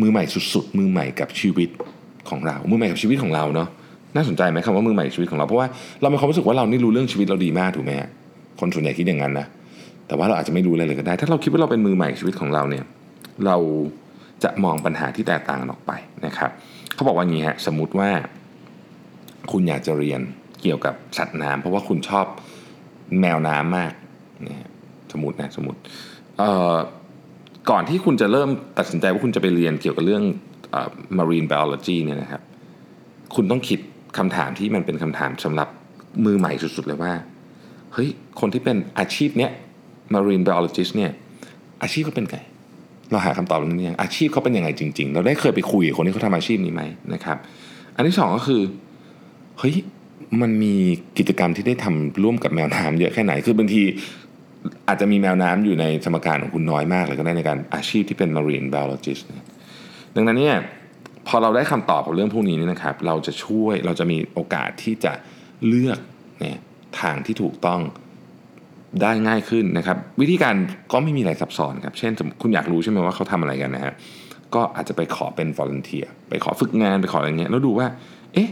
[0.00, 1.68] มือใหม่สุดๆ มือใหม่กับชีวิต
[2.30, 3.68] ของเรา มือใหม่กับชีวิตของเราเนาะ
[4.16, 5.66] น่าสนใจไหมคำว่ามือใหม่ชีวิตของเราเพราะว่า
[6.00, 7.92] เรามีความรู้สึกว่าเรานี่รู้เรื่องชีวิตเราดีมากถูกไหม
[8.60, 9.46] คนส่วนใหญ่คิดอย่างนั้นนะ
[10.08, 12.84] แต่ว่าเราอาจจะไม่รู้อะไรเลยก็ได้ ถ้าเราคิดว่าเราเป็นมือใหม่ชีวิตของเราเนี่ย
[13.46, 13.56] เรา
[14.44, 15.92] จะมองปัญหาที่แตกต่างออกไป
[16.26, 16.50] นะครับ
[16.94, 18.10] เขาบอกว่าอย่างนี้ฮะสมมติว่า
[19.52, 20.20] คุณอยากจะเรียน
[20.62, 22.26] เกี่ยวกับสัตว์น้ำเพราะว่าคุณชอบ
[23.20, 23.92] แมวน้ำมาก
[24.46, 24.68] นะ
[25.12, 25.80] สมมตินะสมมติ
[27.70, 30.24] ก่อนที่คุณจะเริ่มตัดสินใจว่าคุณจะไปเรียนเกี่ยวกับเรื่อง
[31.18, 32.42] marine biology เนี่ยนะครับ
[33.34, 33.78] คุณต้องคิด
[34.18, 35.68] คำถามที่มันเป็นคำถามสำหรับ
[36.24, 37.12] มือใหม่สุดๆเลยว่า
[37.92, 38.08] เฮ้ย
[38.40, 39.50] คนที่เป็นอาชีพเนี้ย
[40.14, 41.10] marine biologist เนี่ย
[41.82, 42.36] อาชีพเขาเป็นไง
[43.10, 46.82] เราหาคำตอบเรื่องนี้อาชีพเขาเป็นยังไงจริง ๆ เราได้เคยไปคุยกับคนที่เขาทำอาชีพนี้ไหม
[47.14, 47.36] นะครับ
[47.96, 48.62] อันที่สองก็คือ
[49.58, 49.74] เฮ้ย
[50.40, 50.74] มันมี
[51.18, 53.82] กิจกรรมที่ได้ทำร่วมกับแมวน้ำเยอะแค่ไหน คือบางที
[54.88, 59.32] อาจจะมีแมวน้ำอยู่ในสมการของคุณน้อยมากเลยก็ได้ในการอาชีพที่เป็น marine biologist น
[60.16, 60.56] ดังนั้นเนี่ย
[61.26, 65.12] พอเราได้คำตอบกับเรื่องพวกนี้นี่นะครับ เราจะช่วยเราจะมีโอกาสที่จะ
[65.66, 65.98] เลือก
[66.40, 66.58] เนี่ย
[67.00, 67.80] ทางที่ถูกต้อง
[69.02, 70.54] ได้ง่ายขึ้นนะครับวิธีการ
[70.92, 72.12] ก็ไม่มีอะไรซับซ้อนครับเช่น
[72.42, 73.94] คุณอยากรู้ใช่ไหมว่าเขาทำอะไรกันนะฮะ
[74.54, 77.86] ก็อาจจะไปขอเป็น volunteer ไปขอฝึกงานไปขออะไรเงี้ยแล้วดูว่า
[78.34, 78.48] เอ๊ะ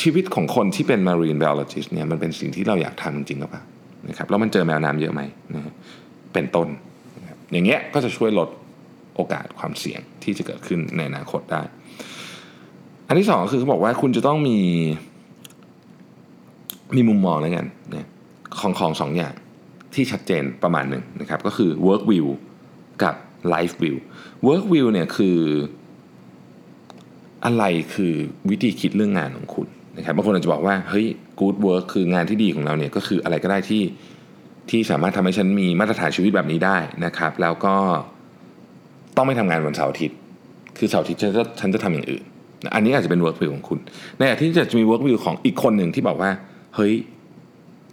[0.00, 3.62] ชีวิตของคนที่เป็น marine biologist เนี่ยมันเป็นสิ่งที่เราอยากทำจริงหรือเปล่า
[4.08, 5.22] นะครับแล้วมันเจอแมวน้ำเยอะไหม
[5.54, 5.72] นะฮะ
[6.34, 6.68] เป็นต้น
[7.52, 8.48] อย่างเงี้ยก็จะช่วยลด
[9.16, 11.62] โอกาสความเสี่ยงที่จะเกิดขึ้นในอนาคตได้
[13.08, 14.58] อันที่สองคือเขาบอกว่าคุณจะต้องมี
[16.96, 18.06] มีมุมมองแล้วกันนะ
[18.58, 19.34] ของของสองอย่าง
[19.94, 22.26] ที่ชัดเจนประมาณหนึ่งนะครับก็คือ work view
[23.02, 23.14] กับ
[23.52, 23.96] life view
[24.46, 25.38] work view เนี่ยคือ
[27.44, 27.64] อะไร
[27.94, 28.14] คือ
[28.50, 31.06] วิธีคิดเรื่องงานของคุณนะครับบางคนอาจจะบอกว่าเฮ้ย
[31.40, 33.82] good work คืองานที่ดีของเราเนี่ยก็คืออะไรก็ได้ที่
[34.70, 37.76] ที่สามารถทำให้ฉันมีมาตรฐานชีวิตแบบนี้ได้นะครับ แล้วก็
[39.16, 40.16] ต้องไม่ทำงานวันเสาร์อาทิตย์
[40.78, 42.24] คือเสาร์อาทิตย์ฉันจะฉันจะทำอย่างอื่น
[42.74, 43.78] อันนี้อาจจะเป็น work view ของคุณ
[44.16, 46.30] ในขณะที่จะมี work view ของอีกคนหนึ่งที่บอกว่า
[46.76, 46.94] เฮ้ย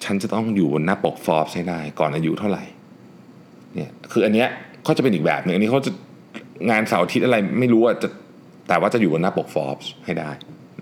[0.06, 2.64] ฉันจะต้องอยู่บนหน้าปกฟอร์บให้ได้ก่อนอายุเท่าไหร่
[3.76, 4.50] เนี่ยคืออันเนี้ย
[4.88, 5.92] ก็จะเป็นอีกแบบหนึ่งอันนี้เขาจะ
[6.70, 8.08] งานเสาร์อาทิตย์อะไรไม่รู้อะจะ
[8.68, 10.30] แต่ว่าจะอยู่บนหน้าปกฟอร์บให้ได้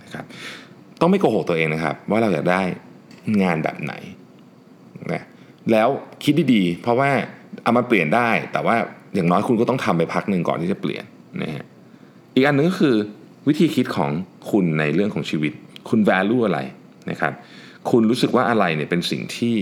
[0.03, 0.25] นะครับ
[1.01, 2.61] ต้องไม่โกหกตัวเองนะครับ ว่าเราอยากได้
[3.43, 3.93] งานแบบไหน
[5.13, 5.23] นะ
[5.71, 5.87] แล้ว
[6.23, 7.09] คิดดีๆ เพราะว่า
[7.63, 8.75] เอามาเปลี่ยนได้ แต่ว่า
[9.15, 11.03] อย่างน้อยคุณก็ต้องทำไปพักหนึ่งก่อนที่จะเปลี่ยน
[11.41, 11.65] นะฮะ
[12.35, 12.95] อีกอันนึงก็คือ
[13.47, 14.11] วิธีคิดของ
[14.51, 15.53] คุณในเรื่องของชีวิต
[15.89, 16.59] คุณ value อะไร
[17.11, 17.33] นะครับ
[17.91, 19.55] คุณรู้สึกว่าอะไรเนี่ยเป็นสิ่งที่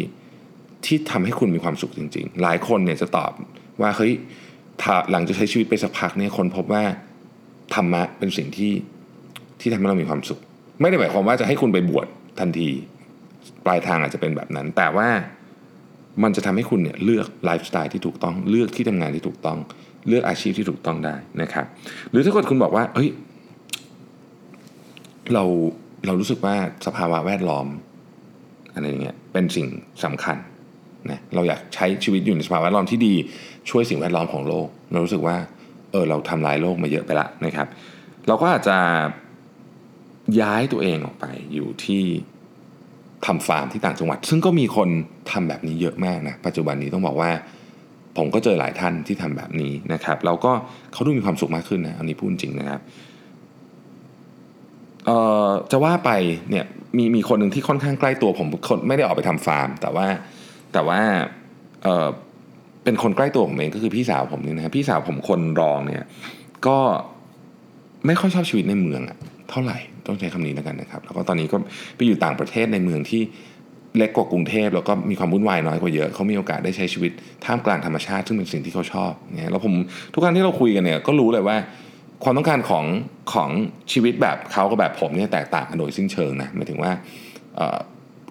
[0.85, 3.31] ที่ทำให้คุณมีความสุขจริง ๆ หลายคนเนี่ยจะตอบ
[3.81, 4.13] ว่าเฮ้ย
[5.11, 6.83] หลังจะใช้ชีวิตไปสักพักเนี่ยคนพบว่า
[7.75, 8.73] ธรรมะเป็นสิ่งที่
[9.59, 10.39] ที่ทำให้เรามีความสุข
[10.81, 12.07] ไม่ได้หมายความว่าจะให้คุณไปบวช
[12.39, 12.69] ทันที
[13.65, 15.09] ปลายทางอาจจะเป็นแบบนั้น แต่ว่า
[16.23, 19.59] มันจะทำให้คุณเนี่ยเลือกไลฟ์สไตล์ที่ถูกต้อง เลือกที่ทำงานที่ถูกต้อง
[20.07, 21.65] เลือกอาชีพที่ถูกต้องได้นะครับ
[22.11, 23.09] หรือถ้าเกิดคุณบอกว่า เฮ้ย
[25.33, 25.43] เรา
[26.05, 27.67] เรารู้สึกว่าสภาวะแวดล้อม
[28.73, 29.67] อะไรอย่างเงี้ยเป็นสิ่ง
[30.03, 30.37] สำคัญ
[31.11, 33.13] นะเราอยากใช้ชีวิตอยู่ในสภาวะแวดล้อมที่ดี
[33.69, 35.35] ช่วยสิ่งแวดล้อมของโลก เรารู้สึกว่า
[35.91, 37.67] เออเราทำลายโลกมาเยอะไปละนะครับ
[38.27, 38.77] เราก็อาจจะ
[40.41, 42.03] ย้ายตัวเองออกไปอยู่ที่
[43.25, 44.89] ทำฟาร์มที่ต่างจังหวัด ซึ่งก็มีคน
[45.31, 47.31] ทำแบบนี้เยอะมากนะปัจจุบันนี้ต้องบอกว่า
[48.17, 50.51] ผมก็เจอหลายท่านที่ทำแบบนี้นะครับแล้วก็
[50.93, 52.81] เขาดูมีความสุขมากขึ้นนะอันนี้พูดจริงนะครับ
[55.71, 56.11] จะว่าไป
[56.49, 56.65] เนี่ย
[56.97, 60.07] มีมีคนหนึ่งที่ค่อนข้างใกล้ตัวผมคนไม่ได้ออกไปทำฟาร์ม แต่ว่า
[60.73, 60.99] แต่ว่า
[61.83, 62.07] เอ่อ
[62.83, 66.03] เป็นคนใกล้ตัวผมเองก็คือพี่สาวผมนี่นะพี่สาวผมคนรองเนี่ย
[66.67, 66.77] ก็
[68.05, 69.17] ไม่ค่อยชอบชีวิตในเมืองอะ
[69.49, 71.57] เท่าไหร่ต้องใช้คำนี้แล้วกันนะครับ แล้วก็ตอนนี้ก็
[71.95, 73.21] ไปอยู่ต่างประเทศในเมืองที่
[73.97, 77.11] เล็กกว่ากรุงเทพแล้วก็มีความวุ่นวายน้อยกว่าเยอะเขามีโอกาสได้ใช้ชีวิต
[77.45, 79.73] ท่ามกลางธรรมชาติ ซึ่งเป็นสิ่งที่เขาชอบเนี่ยแล้วผม
[80.13, 81.57] ทุกครั้งที่เราคุยกันเนี่ยก็รู้เลยว่า
[82.23, 82.85] ความต้องการของ
[83.33, 83.49] ของ
[83.91, 86.91] ชีวิตแบบเขากับแบบผมเนี่ยแตกต่างกันโดยสิ้นเชิงนะหมายถึงว่า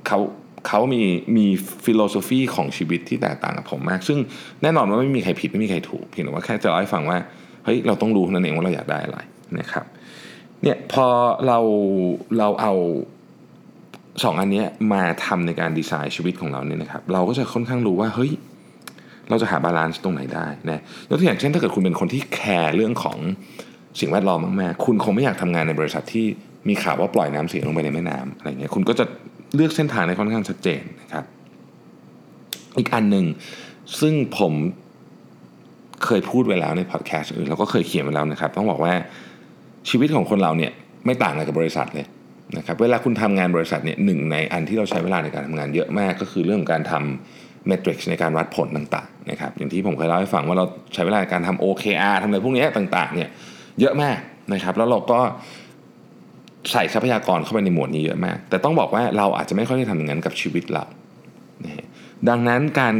[0.06, 0.18] เขา
[0.66, 1.02] เขามี
[1.36, 1.46] มี
[1.84, 4.18] philosophy ของชีวิตที่แตกต่างกับผมมาก ซึ่ง
[4.62, 7.18] แน่นอนว่าไม่มีใครผิดไม่มีใครถูกเพียงแต่ว่าแค่จะเล่าให้ฟังว่า
[7.64, 9.18] เฮ้ยเราต้องรู้นั่นเองว่าเราอยากได้อะไร
[9.60, 9.86] นะครับ
[10.62, 11.06] เนี่ยพอ
[11.46, 11.58] เรา
[12.38, 12.72] เราเอา
[14.24, 18.32] สองอันนี้มาทำในการดีไซน์ชีวิตของเราเนี่ยนะครับเราก็จะค่อนข้างรู้ว่าเฮ้ย
[19.28, 23.18] เราจะหา balance ตรงไหนได้นะยกตัวอย่างเช่นถ้าเกิดคุณเป็นคนที่แคร์เรื่องของ
[24.00, 26.26] สิ่งแวดล้อมมากๆ คุณคงไม่อยากทำงานในบริษัทที่
[26.68, 29.04] มีข่าวว่าปล่อยน้ำเสียลงไปในแม่น้ำอะไรเงี้ย คุณก็จะ
[29.54, 31.24] เลือกเส้นทางในค่อนข้างชัดเจนนะครับ
[32.78, 33.24] อีกอันหนึ่ง
[34.00, 34.52] ซึ่งผม
[36.04, 38.92] เคยพูดไว้แล้วในพอดแคสต์อื่นเราก็เคยเขียนไว้แล้วนะครับ ต้องบอกว่า
[39.88, 40.72] ชีวิตของคนเราเนี่ย
[41.06, 42.06] ไม่ต่างอะไรกับบริษัทเลย
[42.56, 53.28] นะครับ เวลาคุณทำงานบริษัทเนี่ยหนึ่งในอันที่เราใช้เวลาในการทำงานเยอะมากก็คือเรื่องการทำเมทริกซ์ในการวัดผลต่างๆนะครับอย่างที่ผมเคยเล่าให้ฟังว่าเราใช้เวลาในการทำ OKR ทำอะไรพวกนี้ต่างๆเนี่ย
[53.80, 54.18] เยอะมาก
[54.52, 55.20] นะครับ แล้วเราก็
[56.72, 60.84] ใส่ทรัพยากรเข้าไปในหมวดนี้เยอะมาก แต่ต้องบอกว่าเราอาจจะไม่ค่อยได้ทำอย่างนั้นกับชีวิตเรา
[61.64, 61.86] นะ
[62.28, 62.94] ดังนั้นการ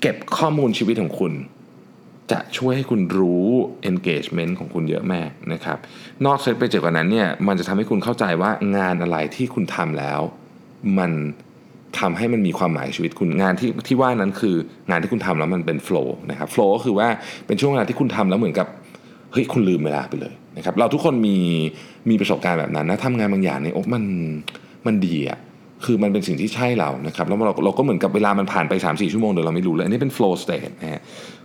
[0.00, 1.32] เก็บข้อมูลชีวิตของคุณ
[2.32, 3.46] จะช่วยให้คุณรู้
[3.90, 5.78] engagement ของคุณเยอะมากนะครับ
[6.26, 10.20] นอกเซตไปจากนั้นเนี่ยมันจะทำให้คุณเข้าใจว่างานอะไรที่คุณทำแล้ว
[10.98, 11.12] มัน
[12.00, 14.56] ทำให้มันมีความหมายชีวิตคุณงานที่ที่ว่านั้นคือ
[14.90, 17.08] งานที่คุณทำแล้วมันเป็น flow นะครับ flow ก็คือว่า
[17.46, 18.66] เป็นช่วงเวลาที่คุณทำแล้วเหมือนกับ
[19.32, 21.36] เฮ้ยคุณลืมเวลาไปเลยนะครับเราทุกคนมี
[22.10, 24.02] มีประสบการณ์แบบนั้นนะทำงานบางอย่างเนี่ยโอ้มัน
[24.86, 25.38] มันดีอะ
[25.84, 31.00] คือมันเป็นสิ่งที่ใช่เรานะครับแล้วเราเราก็เหมือนกับเวลามันผ่านไป 3 4 ชั่วโมงโดยเราไม่รู้เลยอันนี้เป็น flow state นะฮะ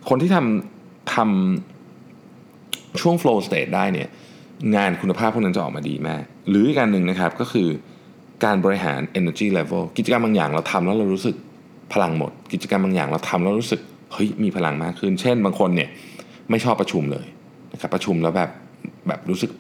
[0.10, 4.08] คนที่ทำทำช่วง flow state ได้เนี่ย
[4.76, 7.68] งานคุณภาพพวกนั้นจะออกมาดีมาก หรืออีกการหนึ่งนะครับก็คือ
[8.46, 11.36] การบริหาร energy level กิจกรรมบางอย่างเราทำแล้วเรารู้สึก
[11.94, 13.82] พลังหมด กิจกรรมบางอย่างเราทำแล้วรู้สึก
[14.14, 15.90] เฮ้ยมีพลังมากขึ้น เช่น บางคนเนี่ย
[16.50, 17.26] ไม่ชอบประชุมเลย
[17.76, 18.50] นะครับประชุมแล้วแบบ
[19.08, 19.52] แบบรู้สึก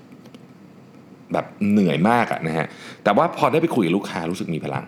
[1.33, 2.67] แบบเหนื่อยมากอะนะฮะ
[3.03, 4.85] แต่ว่าพอได้ไปคุยกับลูกค้ารู้สึกมีพลัง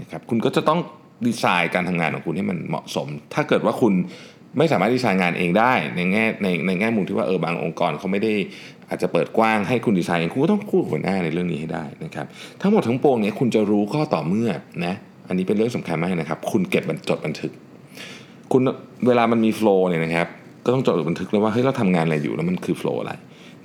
[0.00, 0.78] นะครับคุณก็จะต้อง
[1.26, 3.92] ดีไซน์การทำงานของคุณให้มันเหมาะสม ถ้าเกิดว่าคุณ
[4.58, 8.32] ไม่สามารถดีไซน์งานเองได้ในแง่ในในแง่มุมที่ว่าเออบางองค์กรเขาไม่ได้
[8.88, 12.26] อาจจะเปิดกว้างให้คุณดีไซน์เองคุณก็ต้องคู่หัวหน้าในเรื่องนี้ให้ได้นะครับ
[12.60, 14.50] ทั้งหมดทั้งปวงเนี้ยคุณจะรู้ก็ต่อเมื่อ
[14.84, 14.94] นะ
[15.28, 17.52] อันนี้เป็นเรื่องสำคัญมากนะครับ คุณเก็บจดบันทึก
[18.52, 18.62] คุณ
[19.06, 20.28] เวลามันมีโฟล์เนี่ยนะครับ
[20.66, 23.12] ก็ต้องจดบันทึกเลยว่าเฮ้ยเราทำงานอะไรอยู่แล้วมันคือโฟล์อะไร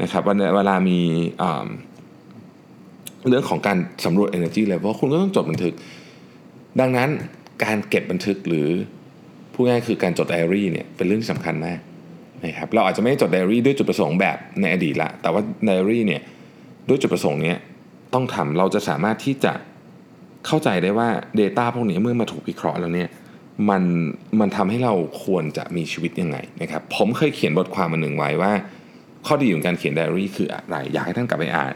[0.01, 0.23] นะครับ
[0.55, 0.99] เวลามี
[3.27, 5.73] เรื่องของการสำรวจ energy level คุณก็ต้องจดบันทึก
[6.79, 7.09] ดังนั้น
[7.63, 8.67] การเก็บบันทึกหรือ
[9.53, 11.79] พูดง่ายคือการจดไดอารี่เนี่ยเป็นเรื่องที่สำคัญมาก
[12.45, 16.21] นะครับเราอาจจะไม่ได้จดไดอารี่ด้วยจุดประสงค์แบบในอดีตละแต่ว่าไดอารี่เนี่ย
[16.89, 17.57] ด้วยจุดประสงค์เนี้ย
[18.13, 19.53] ต้องทำเราจะสามารถที่จะ
[20.45, 21.09] เข้าใจได้ว่า
[21.39, 23.09] Data พวกนี้เมื่อมาถูกวิเคราะห์แล้วเนี่ย
[23.69, 23.84] มัน
[24.39, 24.93] มันทำให้เรา
[25.24, 28.52] ควรจะมีชีวิตยังไงนะครับผมเคยเขียนบทความมาหนึ่งไว้ว่า
[29.26, 31.74] ข้อดีของการเขียนไดอารี่คืออะไร อยากให้ท่านกลับไปอ่าน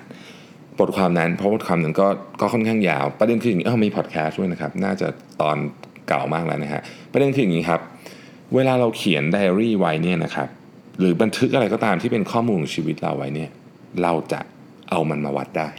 [0.80, 2.08] บทความนั้นเพราะบทความนั้นก็
[2.41, 5.08] ก็ค่อนข้างยาว ประเด็นคืออย่างนี้เออมีพอดแคสต์ด้วยนะครับ น่าจะ
[5.41, 5.58] ตอน
[6.08, 7.82] เก่ามากแล้วนะฮะประเด็นคืออย่างนี้ครับ
[8.56, 10.48] เวลาเราเขียนไดอารี่ไว้เนี่ยนะครับ
[11.00, 13.50] หรือบันทึกอะไรก็ตามที่เป็นข้อมูลของชีวิตเราไว้เนี่ย
[14.02, 14.39] เราจะ
[14.89, 15.69] เอามันมาวัดได้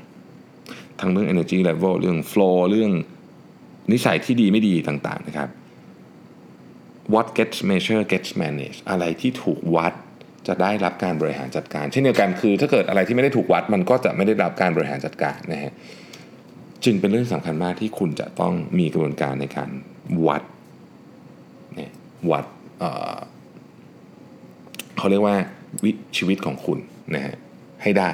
[1.01, 2.90] ทั้งเรื่อง energy level เรื่อง flow เรื่อง
[3.92, 5.49] นิสัยที่ดีไม่ดีต่างๆนะครับ
[7.14, 9.92] what gets measured gets managed อะไรที่ถูกวัด
[10.47, 15.73] จะได้รับการบริหารจัดการ เช่นเดียวกันคือ ถ้าเกิดอะไรที่ไม่ได้ถูกวัดมันก็จะไม่ได้รับการบริหารจัดการนะฮะ
[16.85, 19.71] จึงเป็นเรื่องสำคัญมากที่คุณจะต้องมีกระบวนการในการ
[20.27, 20.42] วัด
[21.75, 21.92] เนี่ย
[22.31, 22.45] วัด
[22.79, 25.37] เเขาเรียกว่า
[25.85, 26.79] วิชีวิตของคุณ
[27.14, 27.35] นะฮะ
[27.83, 28.11] ให้ได้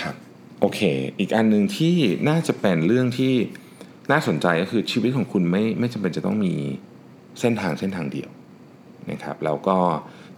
[0.00, 0.14] ครับ
[0.60, 0.80] โอเค
[1.18, 1.94] อีกอันหนึ่งที่
[2.28, 3.34] น่าจะเป็นเรื่องที่
[4.10, 6.54] น่าสนใจก็คือชีวิตของคุณไม่ไม่จำเป็นจะต้องมี
[7.40, 8.30] เส้นทางเส้นทางเดียว
[9.10, 9.76] นะครับแล้วก็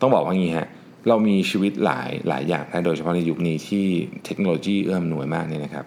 [0.00, 0.68] ต้องบอกว่างี้ฮะ
[1.09, 3.85] เรามีชีวิตหลายหลายอย่างนะโดยเฉพาะในยุคนี้ที่
[4.24, 5.87] เทคโนโลยีเอื้อมหน่วยมากเนี่ยนะครับ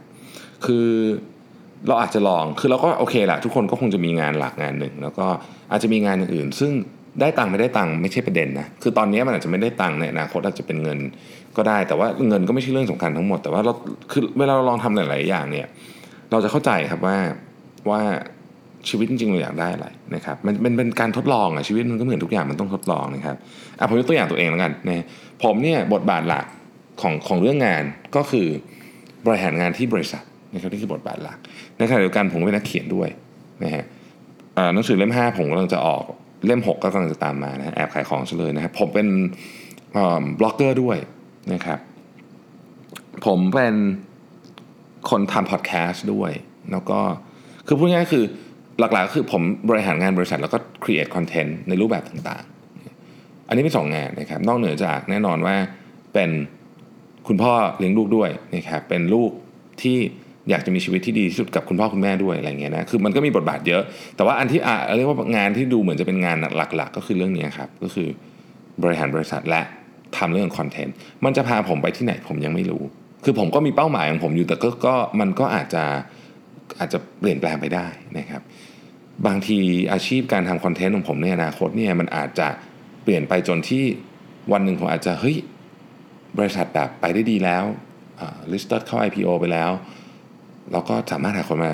[0.66, 0.88] คือ
[1.88, 5.28] เราอาจจะลองคือเราก็โอเคแหละทุกคนก็คงจะมีงานหลักงานหนึ่ง แล้วก็
[5.72, 6.72] อาจจะมีงานอย่างอื่น ซึ่ง
[7.22, 11.00] ได้ตังค์ไม่ได้ตังค์ไม่ใช่ประเด็นนะคือตอนนี้มันอาจจะไม่ได้ตังค์ในอนาคตอาจจะเป็นเงิน
[11.58, 13.74] ก็ได้ แต่ว่าเงินก็ไม่ใช่เรื่องสำคัญทั้งหมดแต่ว่าเรา
[14.12, 15.68] คือเวลาเราลองทำหลาย ๆ อย่างเนี่ย
[16.32, 17.18] เราจะเข้าใจครับว่า
[17.90, 18.02] ว่า
[18.90, 23.36] ชีวิตจริงๆเราอยากได้อะไรนะครับมันเป็นเป็นการทดลองอะชีวิตมันก็เหมือนทุกอย่างมันต้องทดลองนะครับ
[23.80, 25.06] อะผมยกตัวอย่างตัวเองแล้วกันนะ
[25.44, 26.46] ผมเนี่ยบทบาทหลัก
[27.02, 27.84] ของของเรื่องงาน
[28.16, 28.48] ก็คือ
[29.26, 31.38] บริหารงานที่บริษัทนะครับนี่คือบทบาทหลัก
[31.78, 33.10] ในขณะเดียวกันผมเป็นนักเขียนด้วย
[33.64, 33.86] นะฮะ
[34.74, 36.04] หนังสือเล่ม 5 ผมกำลังจะออก
[36.46, 39.08] เล่ม 6 ก็กำลังจะตามมานะแอบขายของเลยนะครับผมเป็น
[40.40, 40.98] บล็อกเกอร์ด้วย
[41.54, 41.80] นะครับ
[43.26, 43.76] ผมเป็น
[45.10, 46.32] คนทำพอดแคสต์ด้วย
[46.72, 47.00] แล้วก็
[47.68, 48.26] คือพูดง่ายๆคือ
[48.80, 55.56] หลักๆคือผมบริหารงานบริษัทแล้วก็ create content ในรูปแบบต่างๆ อันนี้เป็นสองงานนะครับ นอกเหนือจากแน่นอนว่า
[56.14, 56.30] เป็น
[57.28, 59.32] คุณพ่อเลี้ยงลูกด้วยนะครับ เป็นลูก
[59.82, 59.98] ที่
[60.50, 63.82] อยากจะมีชีวิตที่ดีที่สุดกับคุณพ่อคุณแม่ด้วยอะไรเงี้ยนะ คือมันก็มีบทบาทเยอะ
[64.16, 68.08] แต่ว่าอันที่อะเรียกว่างานที่ดูเหมือนจะเป็นงานหลัก ๆ ก็คือเรื่องนี้ครับ ก็คือ
[68.84, 69.62] บริหารบริษัทและ
[70.18, 72.84] ทำเรื่องคอนเทนต์ มันจะพาผมไปที่ไหนผมยังไม่รู้
[73.24, 75.84] คือผมก็มีเป้าหมายของผมอยู่แต่ก็ก็มันก็อาจจะ
[76.80, 77.88] อาจจะเปลี่ยนแปลงไปได้
[78.18, 78.42] นะครับ
[79.26, 79.60] บางที
[79.92, 82.48] อาชีพการทำคอนเทนต์ของผมในอนาคตเนี่ยมันอาจจะ
[83.04, 83.84] เปลี่ยนไปจนที่
[84.52, 85.38] วันหนึ่งผมอาจจะเฮ้ย
[86.38, 87.64] บริษัทแบบไปได้ดีแล้ว
[88.52, 89.72] ลิสต์เข้า IPO ไปแล้ว
[90.72, 91.72] เราก็สามารถหาคนมา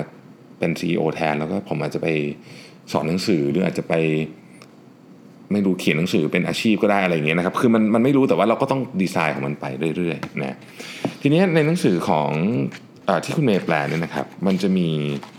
[0.58, 2.08] เป็น CEO แทน แล้วก็ผมอาจจะไป
[2.92, 3.94] สอนหนังสือหรืออาจจะไป
[5.52, 9.64] ไม่รู้เขียนหนังสือเป็นอาชีพก็ได้อะไรอย่างเงี้ยนะครับ คือมันมันไม่รู้แต่ว่าเราก็ต้องดีไซน์ของมันไป
[9.96, 10.58] เรื่อยๆนะ
[11.22, 12.30] ทีนี้ในหนังสือของ
[13.08, 14.88] อที่คุณเมย์แปลเนี่ยนะครับ มันจะมี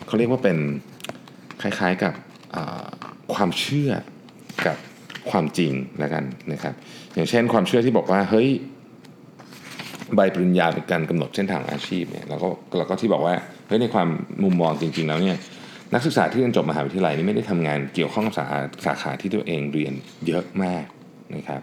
[0.08, 0.58] เขาเรียกว่าเป็น
[1.62, 2.14] คล้ายๆกับ
[3.34, 3.92] ความเชื่อ
[4.66, 4.78] กับ
[5.30, 6.74] ความจริงแล้วกันนะครับ
[7.14, 8.48] อย่างเช่นความเชื่อที่บอกว่าเฮ้ย
[10.16, 13.34] ใบปริญญาเป็นการกำหนดเส้นทางอาชีพเนี่ยแล้วก็แล้วก็ที่บอกว่า
[13.68, 14.08] เฮ้ยในความ
[14.44, 15.38] มุมมองจริง ๆ แล้วเนี่ย
[15.94, 18.46] นักศึกษาที่เรียนจบมหาวิทยาลัยนี่ไม่ได้ทำงานเกี่ยวข้องกับสา
[18.86, 19.94] สาขาที่ตัวเองเรียน
[20.28, 20.86] เยอะมาก
[21.36, 21.62] นะครับ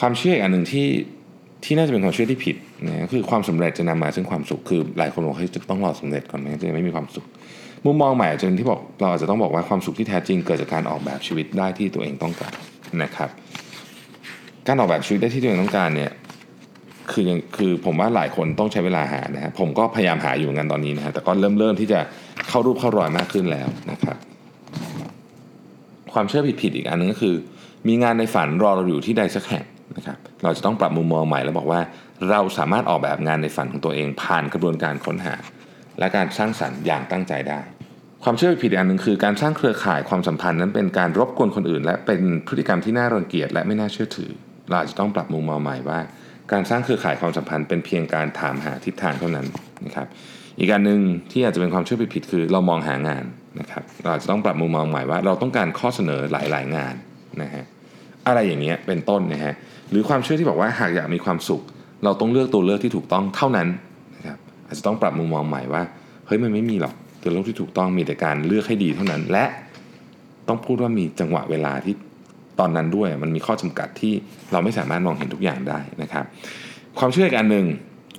[0.00, 0.88] ความเชื่ออีกอันหนึ่งที่
[1.64, 7.26] ที่น่าจะเป็นความเชื่อที่ผิดนะคือความสำเร็จจะนำมาซึ่งความสุขคือหลายคนบอกเฮ้ยจะต้องรอสำเร็จก่อนไหมจะไม่มีความสุข
[7.86, 12.54] มุมมองใหม่จนที่บอกเราอาจจะต้องบอกว่าความสุขที่แท้จริงเกิดจากการออกแบบชีวิตได้ที่ตัวเองต้องการ
[13.02, 13.30] นะครับ
[14.66, 16.12] การออกแบบชีวิตได้ที่ตัวเองต้องการเนี่ย
[17.12, 17.24] คือ
[17.56, 22.00] คือผมว่าหลายคนต้องใช้เวลาหานะฮะผมก็พยายามหาอยู่งานตอนนี้นะฮะแต่ก็เริ่มเริ่มที่จะ
[22.48, 24.16] เข้ารูปเข้ารอยมากขึ้นแล้วนะครับ
[26.12, 27.34] ความเชื่อผิดๆอีกอันนึงก็คือ
[27.88, 29.64] มีงานในฝันรอเราอยู่ที่ใดสักแห่ง
[29.96, 31.80] นะครับเราจะต้องปรับมุมมองใหม่แล้วบอกว่า
[32.30, 35.34] เราสามารถออกแบบงานในฝันของตัวเอง ผ่านกระบวนการค้นหา
[35.98, 37.60] และการสร้างสรรค์อย่างตั้งใจได้
[38.28, 44.30] ความเชื่อผิดอันหนึ่งคือการสร้างเครือข่ายความสัมพันธ์นั้นเป็นการรบกวนคนอื่น และเป็นพฤติกรรมที่น่ารังเกียจและไม่น่าเชื่อถือ
[44.68, 45.98] เราอาจจะต้องปรับมุมมองใหม่ว่า
[46.52, 49.46] การสร้างเครือข่ายความสัมพันธ์เป็นเพียงการถามหาทิศทางเท่านั้น
[49.86, 50.06] นะครับ
[50.58, 51.00] อีกการหนึ่ง
[51.32, 53.24] ที่อาจจะเป็นความเชื่อผิดคือเรามองหางาน
[53.60, 56.94] นะครับเราอาจจะต้องปรับมุมมองใหม่ว่า เราต้องการข้อเสนอหลาย ๆ งาน
[57.42, 57.64] นะฮะ
[58.26, 59.54] อะไรอย่างเงี้ยเป็นต้นนะฮะ
[59.90, 61.62] หรือความเชื่อที่บอกว่าหากอยากมีความสุข
[62.04, 63.68] เราต้องเลือกตัวเลือกที่ถูกต้องเท่านั้น
[64.16, 65.82] นะครับอาจจะต้องปรับมุมมองใหม่ว่า
[66.26, 69.44] เฮ้ยมันไม่มีหรอก ตัวเลือกที่ถูกต้องมีแต่การเลือกให้ดีเท่านั้น และ
[70.48, 71.94] ต้องพูดว่ามีจังหวะเวลาที่
[72.60, 74.12] ตอนนั้นด้วย มันมีข้อจำกัดที่
[74.52, 76.24] เราไม่สามารถมองเห็นทุกอย่างได้นะครับ
[76.98, 77.66] ความเชื่ออีกอันหนึ่ง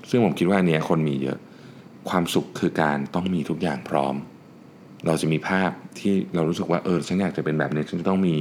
[0.10, 1.38] ซึ่งผมคิดว่าเนี้ยคนมีเยอะ
[2.10, 4.16] ความสุขคือการต้องมีทุกอย่างพร้อม
[5.08, 8.36] เราจะมีภาพที่เรารู้สึกว่าเออฉันอยากจะเป็นแบบนี้ฉันจะต้องมี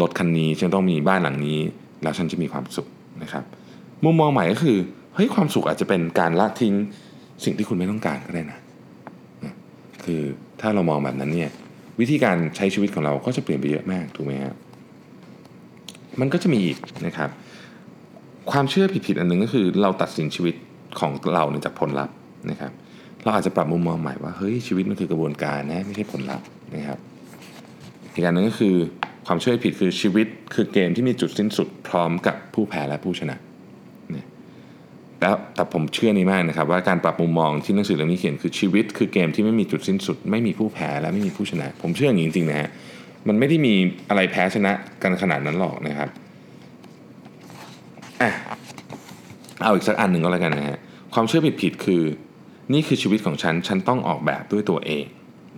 [0.00, 1.60] รถคันนี้ฉันต้องมีบ้านหลังนี้
[2.02, 2.88] แล้วฉันจะมีความสุข
[3.22, 3.44] นะครับ
[4.04, 4.78] มุมมองใหม่ก็คือ
[5.14, 6.74] เฮ้ยความสุขอาจจะเป็นการละทิ้ง
[7.44, 8.58] สิ่งที่คุณไม่ต้องการก็ได้นะ
[10.06, 10.22] คือ
[10.60, 11.50] ถ้าเรามองแบบนั้นเนี่ย
[12.00, 14.54] วิธีการใช้ชีวิตของเราก็จะเปลี่ยนไปเยอะมากถูกไหมครับ
[16.20, 17.30] มันก็จะมีอีกนะครับ
[18.52, 20.54] ความเชื่อผิดๆอันหนึ่งก็คือเราตัดสินชีวิต
[21.00, 22.14] ของเราเนี่ยจากผลลัพธ์
[22.50, 22.72] นะครับ
[23.22, 26.98] เราอาจจะปรับมุมมองใหม่ว่าเฮ้ยชีวิตมันคือกระบวนการนะไม่ใช่ผลลัพธ์นะครับ
[28.14, 28.74] อีกอันหนึ่งก็คือ
[29.26, 33.36] ความเชื่อผิดคือชีวิตคือเกมที่มีจุดสิ้นสุดพร้อมกับผู้แพ้และผู้ชนะ
[35.24, 42.68] แต่แต่ผมเชื่อนี้มากนะครับ ว่าการปรับมุมมองที่หนังสือเล่มนี้เขียนคือชีวิตคือเกมที่ไม่มีจุดสิ้นสุด ไม่มีผู้แพ้และไม่มีผู้ชนะ ผมเชื่ออย่างนี้จริงๆนะฮะ
[43.28, 43.74] มันไม่ได้มี
[44.08, 46.08] อะไรแพ้ชนะกันขนาดนั้นหรอกนะครับ
[48.22, 48.30] อะ
[49.62, 50.78] เอาอีกสักอันหนึ่งก็แล้วกันนะฮะ
[51.14, 52.02] ความเชื่อผิดๆคือ
[52.72, 55.04] นี่คือชีวิตของฉัน ฉันต้องออกแบบด้วยตัวเอง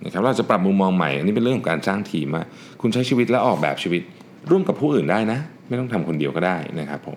[0.05, 2.44] นะครับเราจะปรับมุมมองใหม่อันนี้เป็นเรื่องของการสร้างทีมว่า
[2.81, 4.02] คุณใช้ชีวิตและออกแบบชีวิต
[4.50, 7.16] ร่วมกับผู้อื่นได้นะ ไม่ต้องทำคนเดียวก็ได้นะครับผม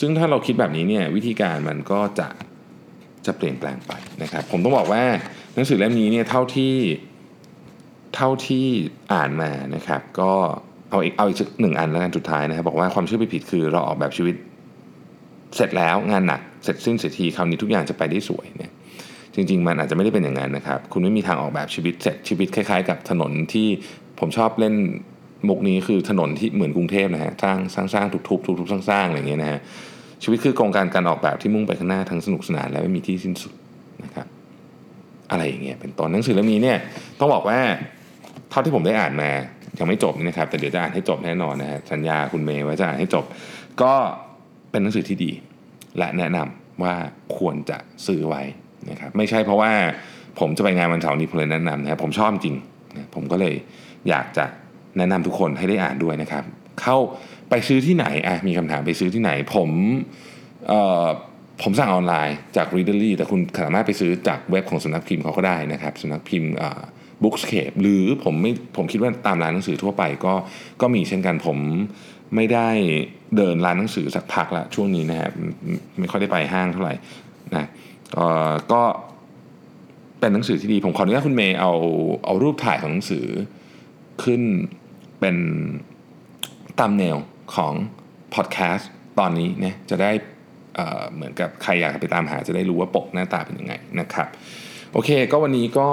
[0.00, 2.28] ซึ่งถ้าเราคิดแบบนี้เนี่ยวิธีการมันก็จะ
[3.26, 5.02] จะเปลี่ยนแปลงไปนะครับ ผมต้องบอกว่า
[5.54, 6.74] หนังสือเล่มนี้เนี่ยเท่าที่
[8.14, 8.66] เท่าที่
[9.12, 10.32] อ่านมานะครับ ก็
[10.90, 14.34] เอาอีกเอาอีกหนึ่งอันแล้วกันสุดท้ายนะครับ บอกว่าความเชื่อผิดคือเราออกแบบชีวิต
[15.56, 18.72] เสร็จแล้วงานหนักเสร็จสิ้นเสียทีคราวนี้ทุกอย่างจะไปได้สวยเนี่ย
[19.34, 23.68] จริง ๆ มันอาจจะไม่ได้เป็นอย่างนั้นนะครับ คุณไม่มีทางออกแบบชีวิตเสร็จชีวิตคล้าย ๆ กับถนนที่
[24.18, 24.74] ผมชอบเล่น
[25.48, 29.60] มุกนี้คือถนนที่เหมือนกรุงเทพนะฮะสร้างสร้างสร้างทุบทุบทุบทุบสร้างสร้างอะไรอย่างเงี้ยนะฮะ
[30.22, 33.54] ชีวิตคือโครงการการออกแบบที่มุ่งไปข้างหน้าทั้งสนุกสนานและไม่มีที่สิ้นสุด
[34.04, 34.26] นะครับ
[35.30, 36.78] อะไรอย่างเงี้ยเป็นต้นหนังสือเล่มนี้เนี่ย
[37.18, 37.58] ต้องบอกว่า
[38.50, 39.30] เท่าที่ผมได้อ่านมา
[39.78, 43.24] ยังไม่จบนะครับ แต่เดี๋ยวจะอ่านให้จบแน่นอนนะฮะสัญญาคุณเมย์ว่าจะอ่านให้จบ
[43.82, 43.94] ก็
[44.70, 45.32] เป็นหนังสือที่ดี
[45.98, 46.94] และแนะนำว่า
[47.36, 48.42] ควรจะซื้อไว้
[48.90, 49.72] นะครับ ไม่ใช่เพราะว่า
[50.40, 52.56] ผมจะไปงานวันเสาร์นี้ผมเลยแนะนำนะครับผมชอบจริง
[52.96, 53.54] นะผมก็เลย
[54.08, 54.44] อยากจะ
[54.98, 56.44] แนะนำทุกคนให้ได้อ่านด้วยนะครับ
[56.82, 56.96] เข้า
[57.50, 59.70] ไปซื้อที่ไหนอะมีคำถามไปซื้อที่ไหน ผม
[61.62, 66.52] ผมสั่งออนไลน์จาก Readerly แต่คุณสามารถไปซื้อจากเว็บของสำนักพิมพ์เขาก็ได้นะครับสำนักพิมพ์
[67.22, 70.34] บุ๊กสเคปหรือผมไม่ผมคิดว่าตามร้านหนังสือทั่วไปก็
[70.80, 71.58] ก็มีเช่นกันผม
[72.34, 72.68] ไม่ได้
[73.36, 75.32] เดินร้านหนังสือสักพักละช่วงนี้นะครับ
[75.98, 76.94] ไม่ค่อยได้ไปห้างเท่าไหร่
[77.56, 77.66] นะ
[78.72, 78.82] ก็
[80.20, 81.72] เป็นหนังสือที่ดี ผมขออนุญาตคุณเมย์เอา
[82.24, 83.26] เอารูปถ่ายของหนังสือ
[84.22, 84.42] ขึ้น
[85.20, 85.36] เป็น
[86.80, 87.16] ตามแนว
[87.54, 87.74] ของ
[88.34, 90.10] พอดแคสต์ตอนนี้เนี่ยจะได้
[91.14, 94.28] เหมือนกับใครอยากไปตามหาจะได้รู้ว่าปกหน้าตาเป็นยังไงนะครับ
[94.92, 95.88] โอเคก็วันนี้ก็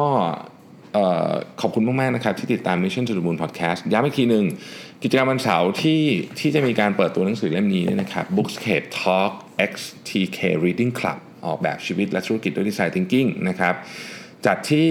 [1.61, 4.45] ขอบคุณมาก ๆ นะครับ ที่ติดตาม Mission to the Moon Podcast ย้ำอีกทีหนึ่ง
[5.03, 6.01] กิจกรรมวันเสาร์ที่
[6.39, 9.31] ที่จะมีการเปิดตัวหนังสือเล่มนี้นะครับ Bookscape Talk
[9.71, 13.75] XTK Reading Club ออกแบบชีวิตและธุรกิจด้วย Design Thinking นะครับ
[14.45, 14.89] จัดที่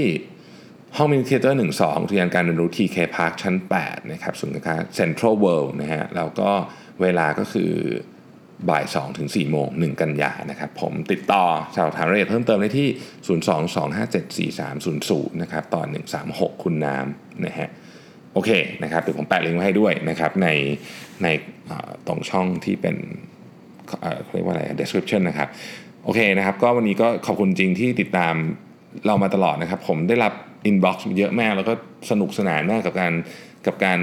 [0.98, 3.54] ห้องมินิเทเตอร์12อุทยานการเรียนรู้ TK Park ชั้น
[3.84, 6.50] 8 นะครับศูนย์การค้า Central World นะฮะแล้วก็
[7.02, 7.72] เวลาก็คือ
[8.68, 12.88] บ่าย2ถึง4โมง 1 กันยานะครับ ผมติดต่อสอบถามรายละเอียดเพิ่มเติมได้ที่
[14.50, 15.82] 022574300 นะครับต่อ
[16.22, 17.68] 136 คุณน้ำนะฮะ
[18.32, 18.50] โอเค
[18.82, 20.48] นะครับเดี๋ยวผมแปะลิงก์ไว้ให้ด้วยนะครับ ใน
[21.22, 21.28] ใน
[22.06, 22.96] ตรงช่องที่เป็น
[23.86, 25.48] เขาเรียกว่าอะไร description นะครับ
[26.04, 28.34] โอเคนะครับ ก็วันนี้ก็ขอบคุณจริงที่ติดตาม
[29.06, 30.32] เรามาตลอดนะครับ ผมได้รับ
[30.66, 31.72] inbox เยอะมาก แล้วก็
[32.10, 33.12] สนุกสนานมากกับการ
[33.66, 34.00] กับการ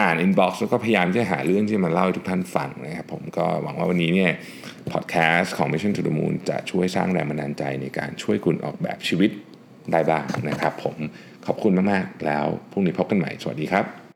[0.00, 4.32] อ่าน inbox แล้วก็พยายามจะหาเรื่องที่มาเล่าให้ทุกท่านฟังนะครับผมก็หวังว่าวันนี้เนี่ย
[4.92, 9.30] พอดแคสต์ของ Mission to the Moon จะช่วยสร้างแรงบันดาลใจในการช่วยคุณออกแบบชีวิต
[9.92, 10.96] ได้บ้างนะครับ ผม
[11.46, 14.07] ขอบคุณมาก ๆ แล้วพรุ่งนี้พบกันใหม่ สวัสดีครับ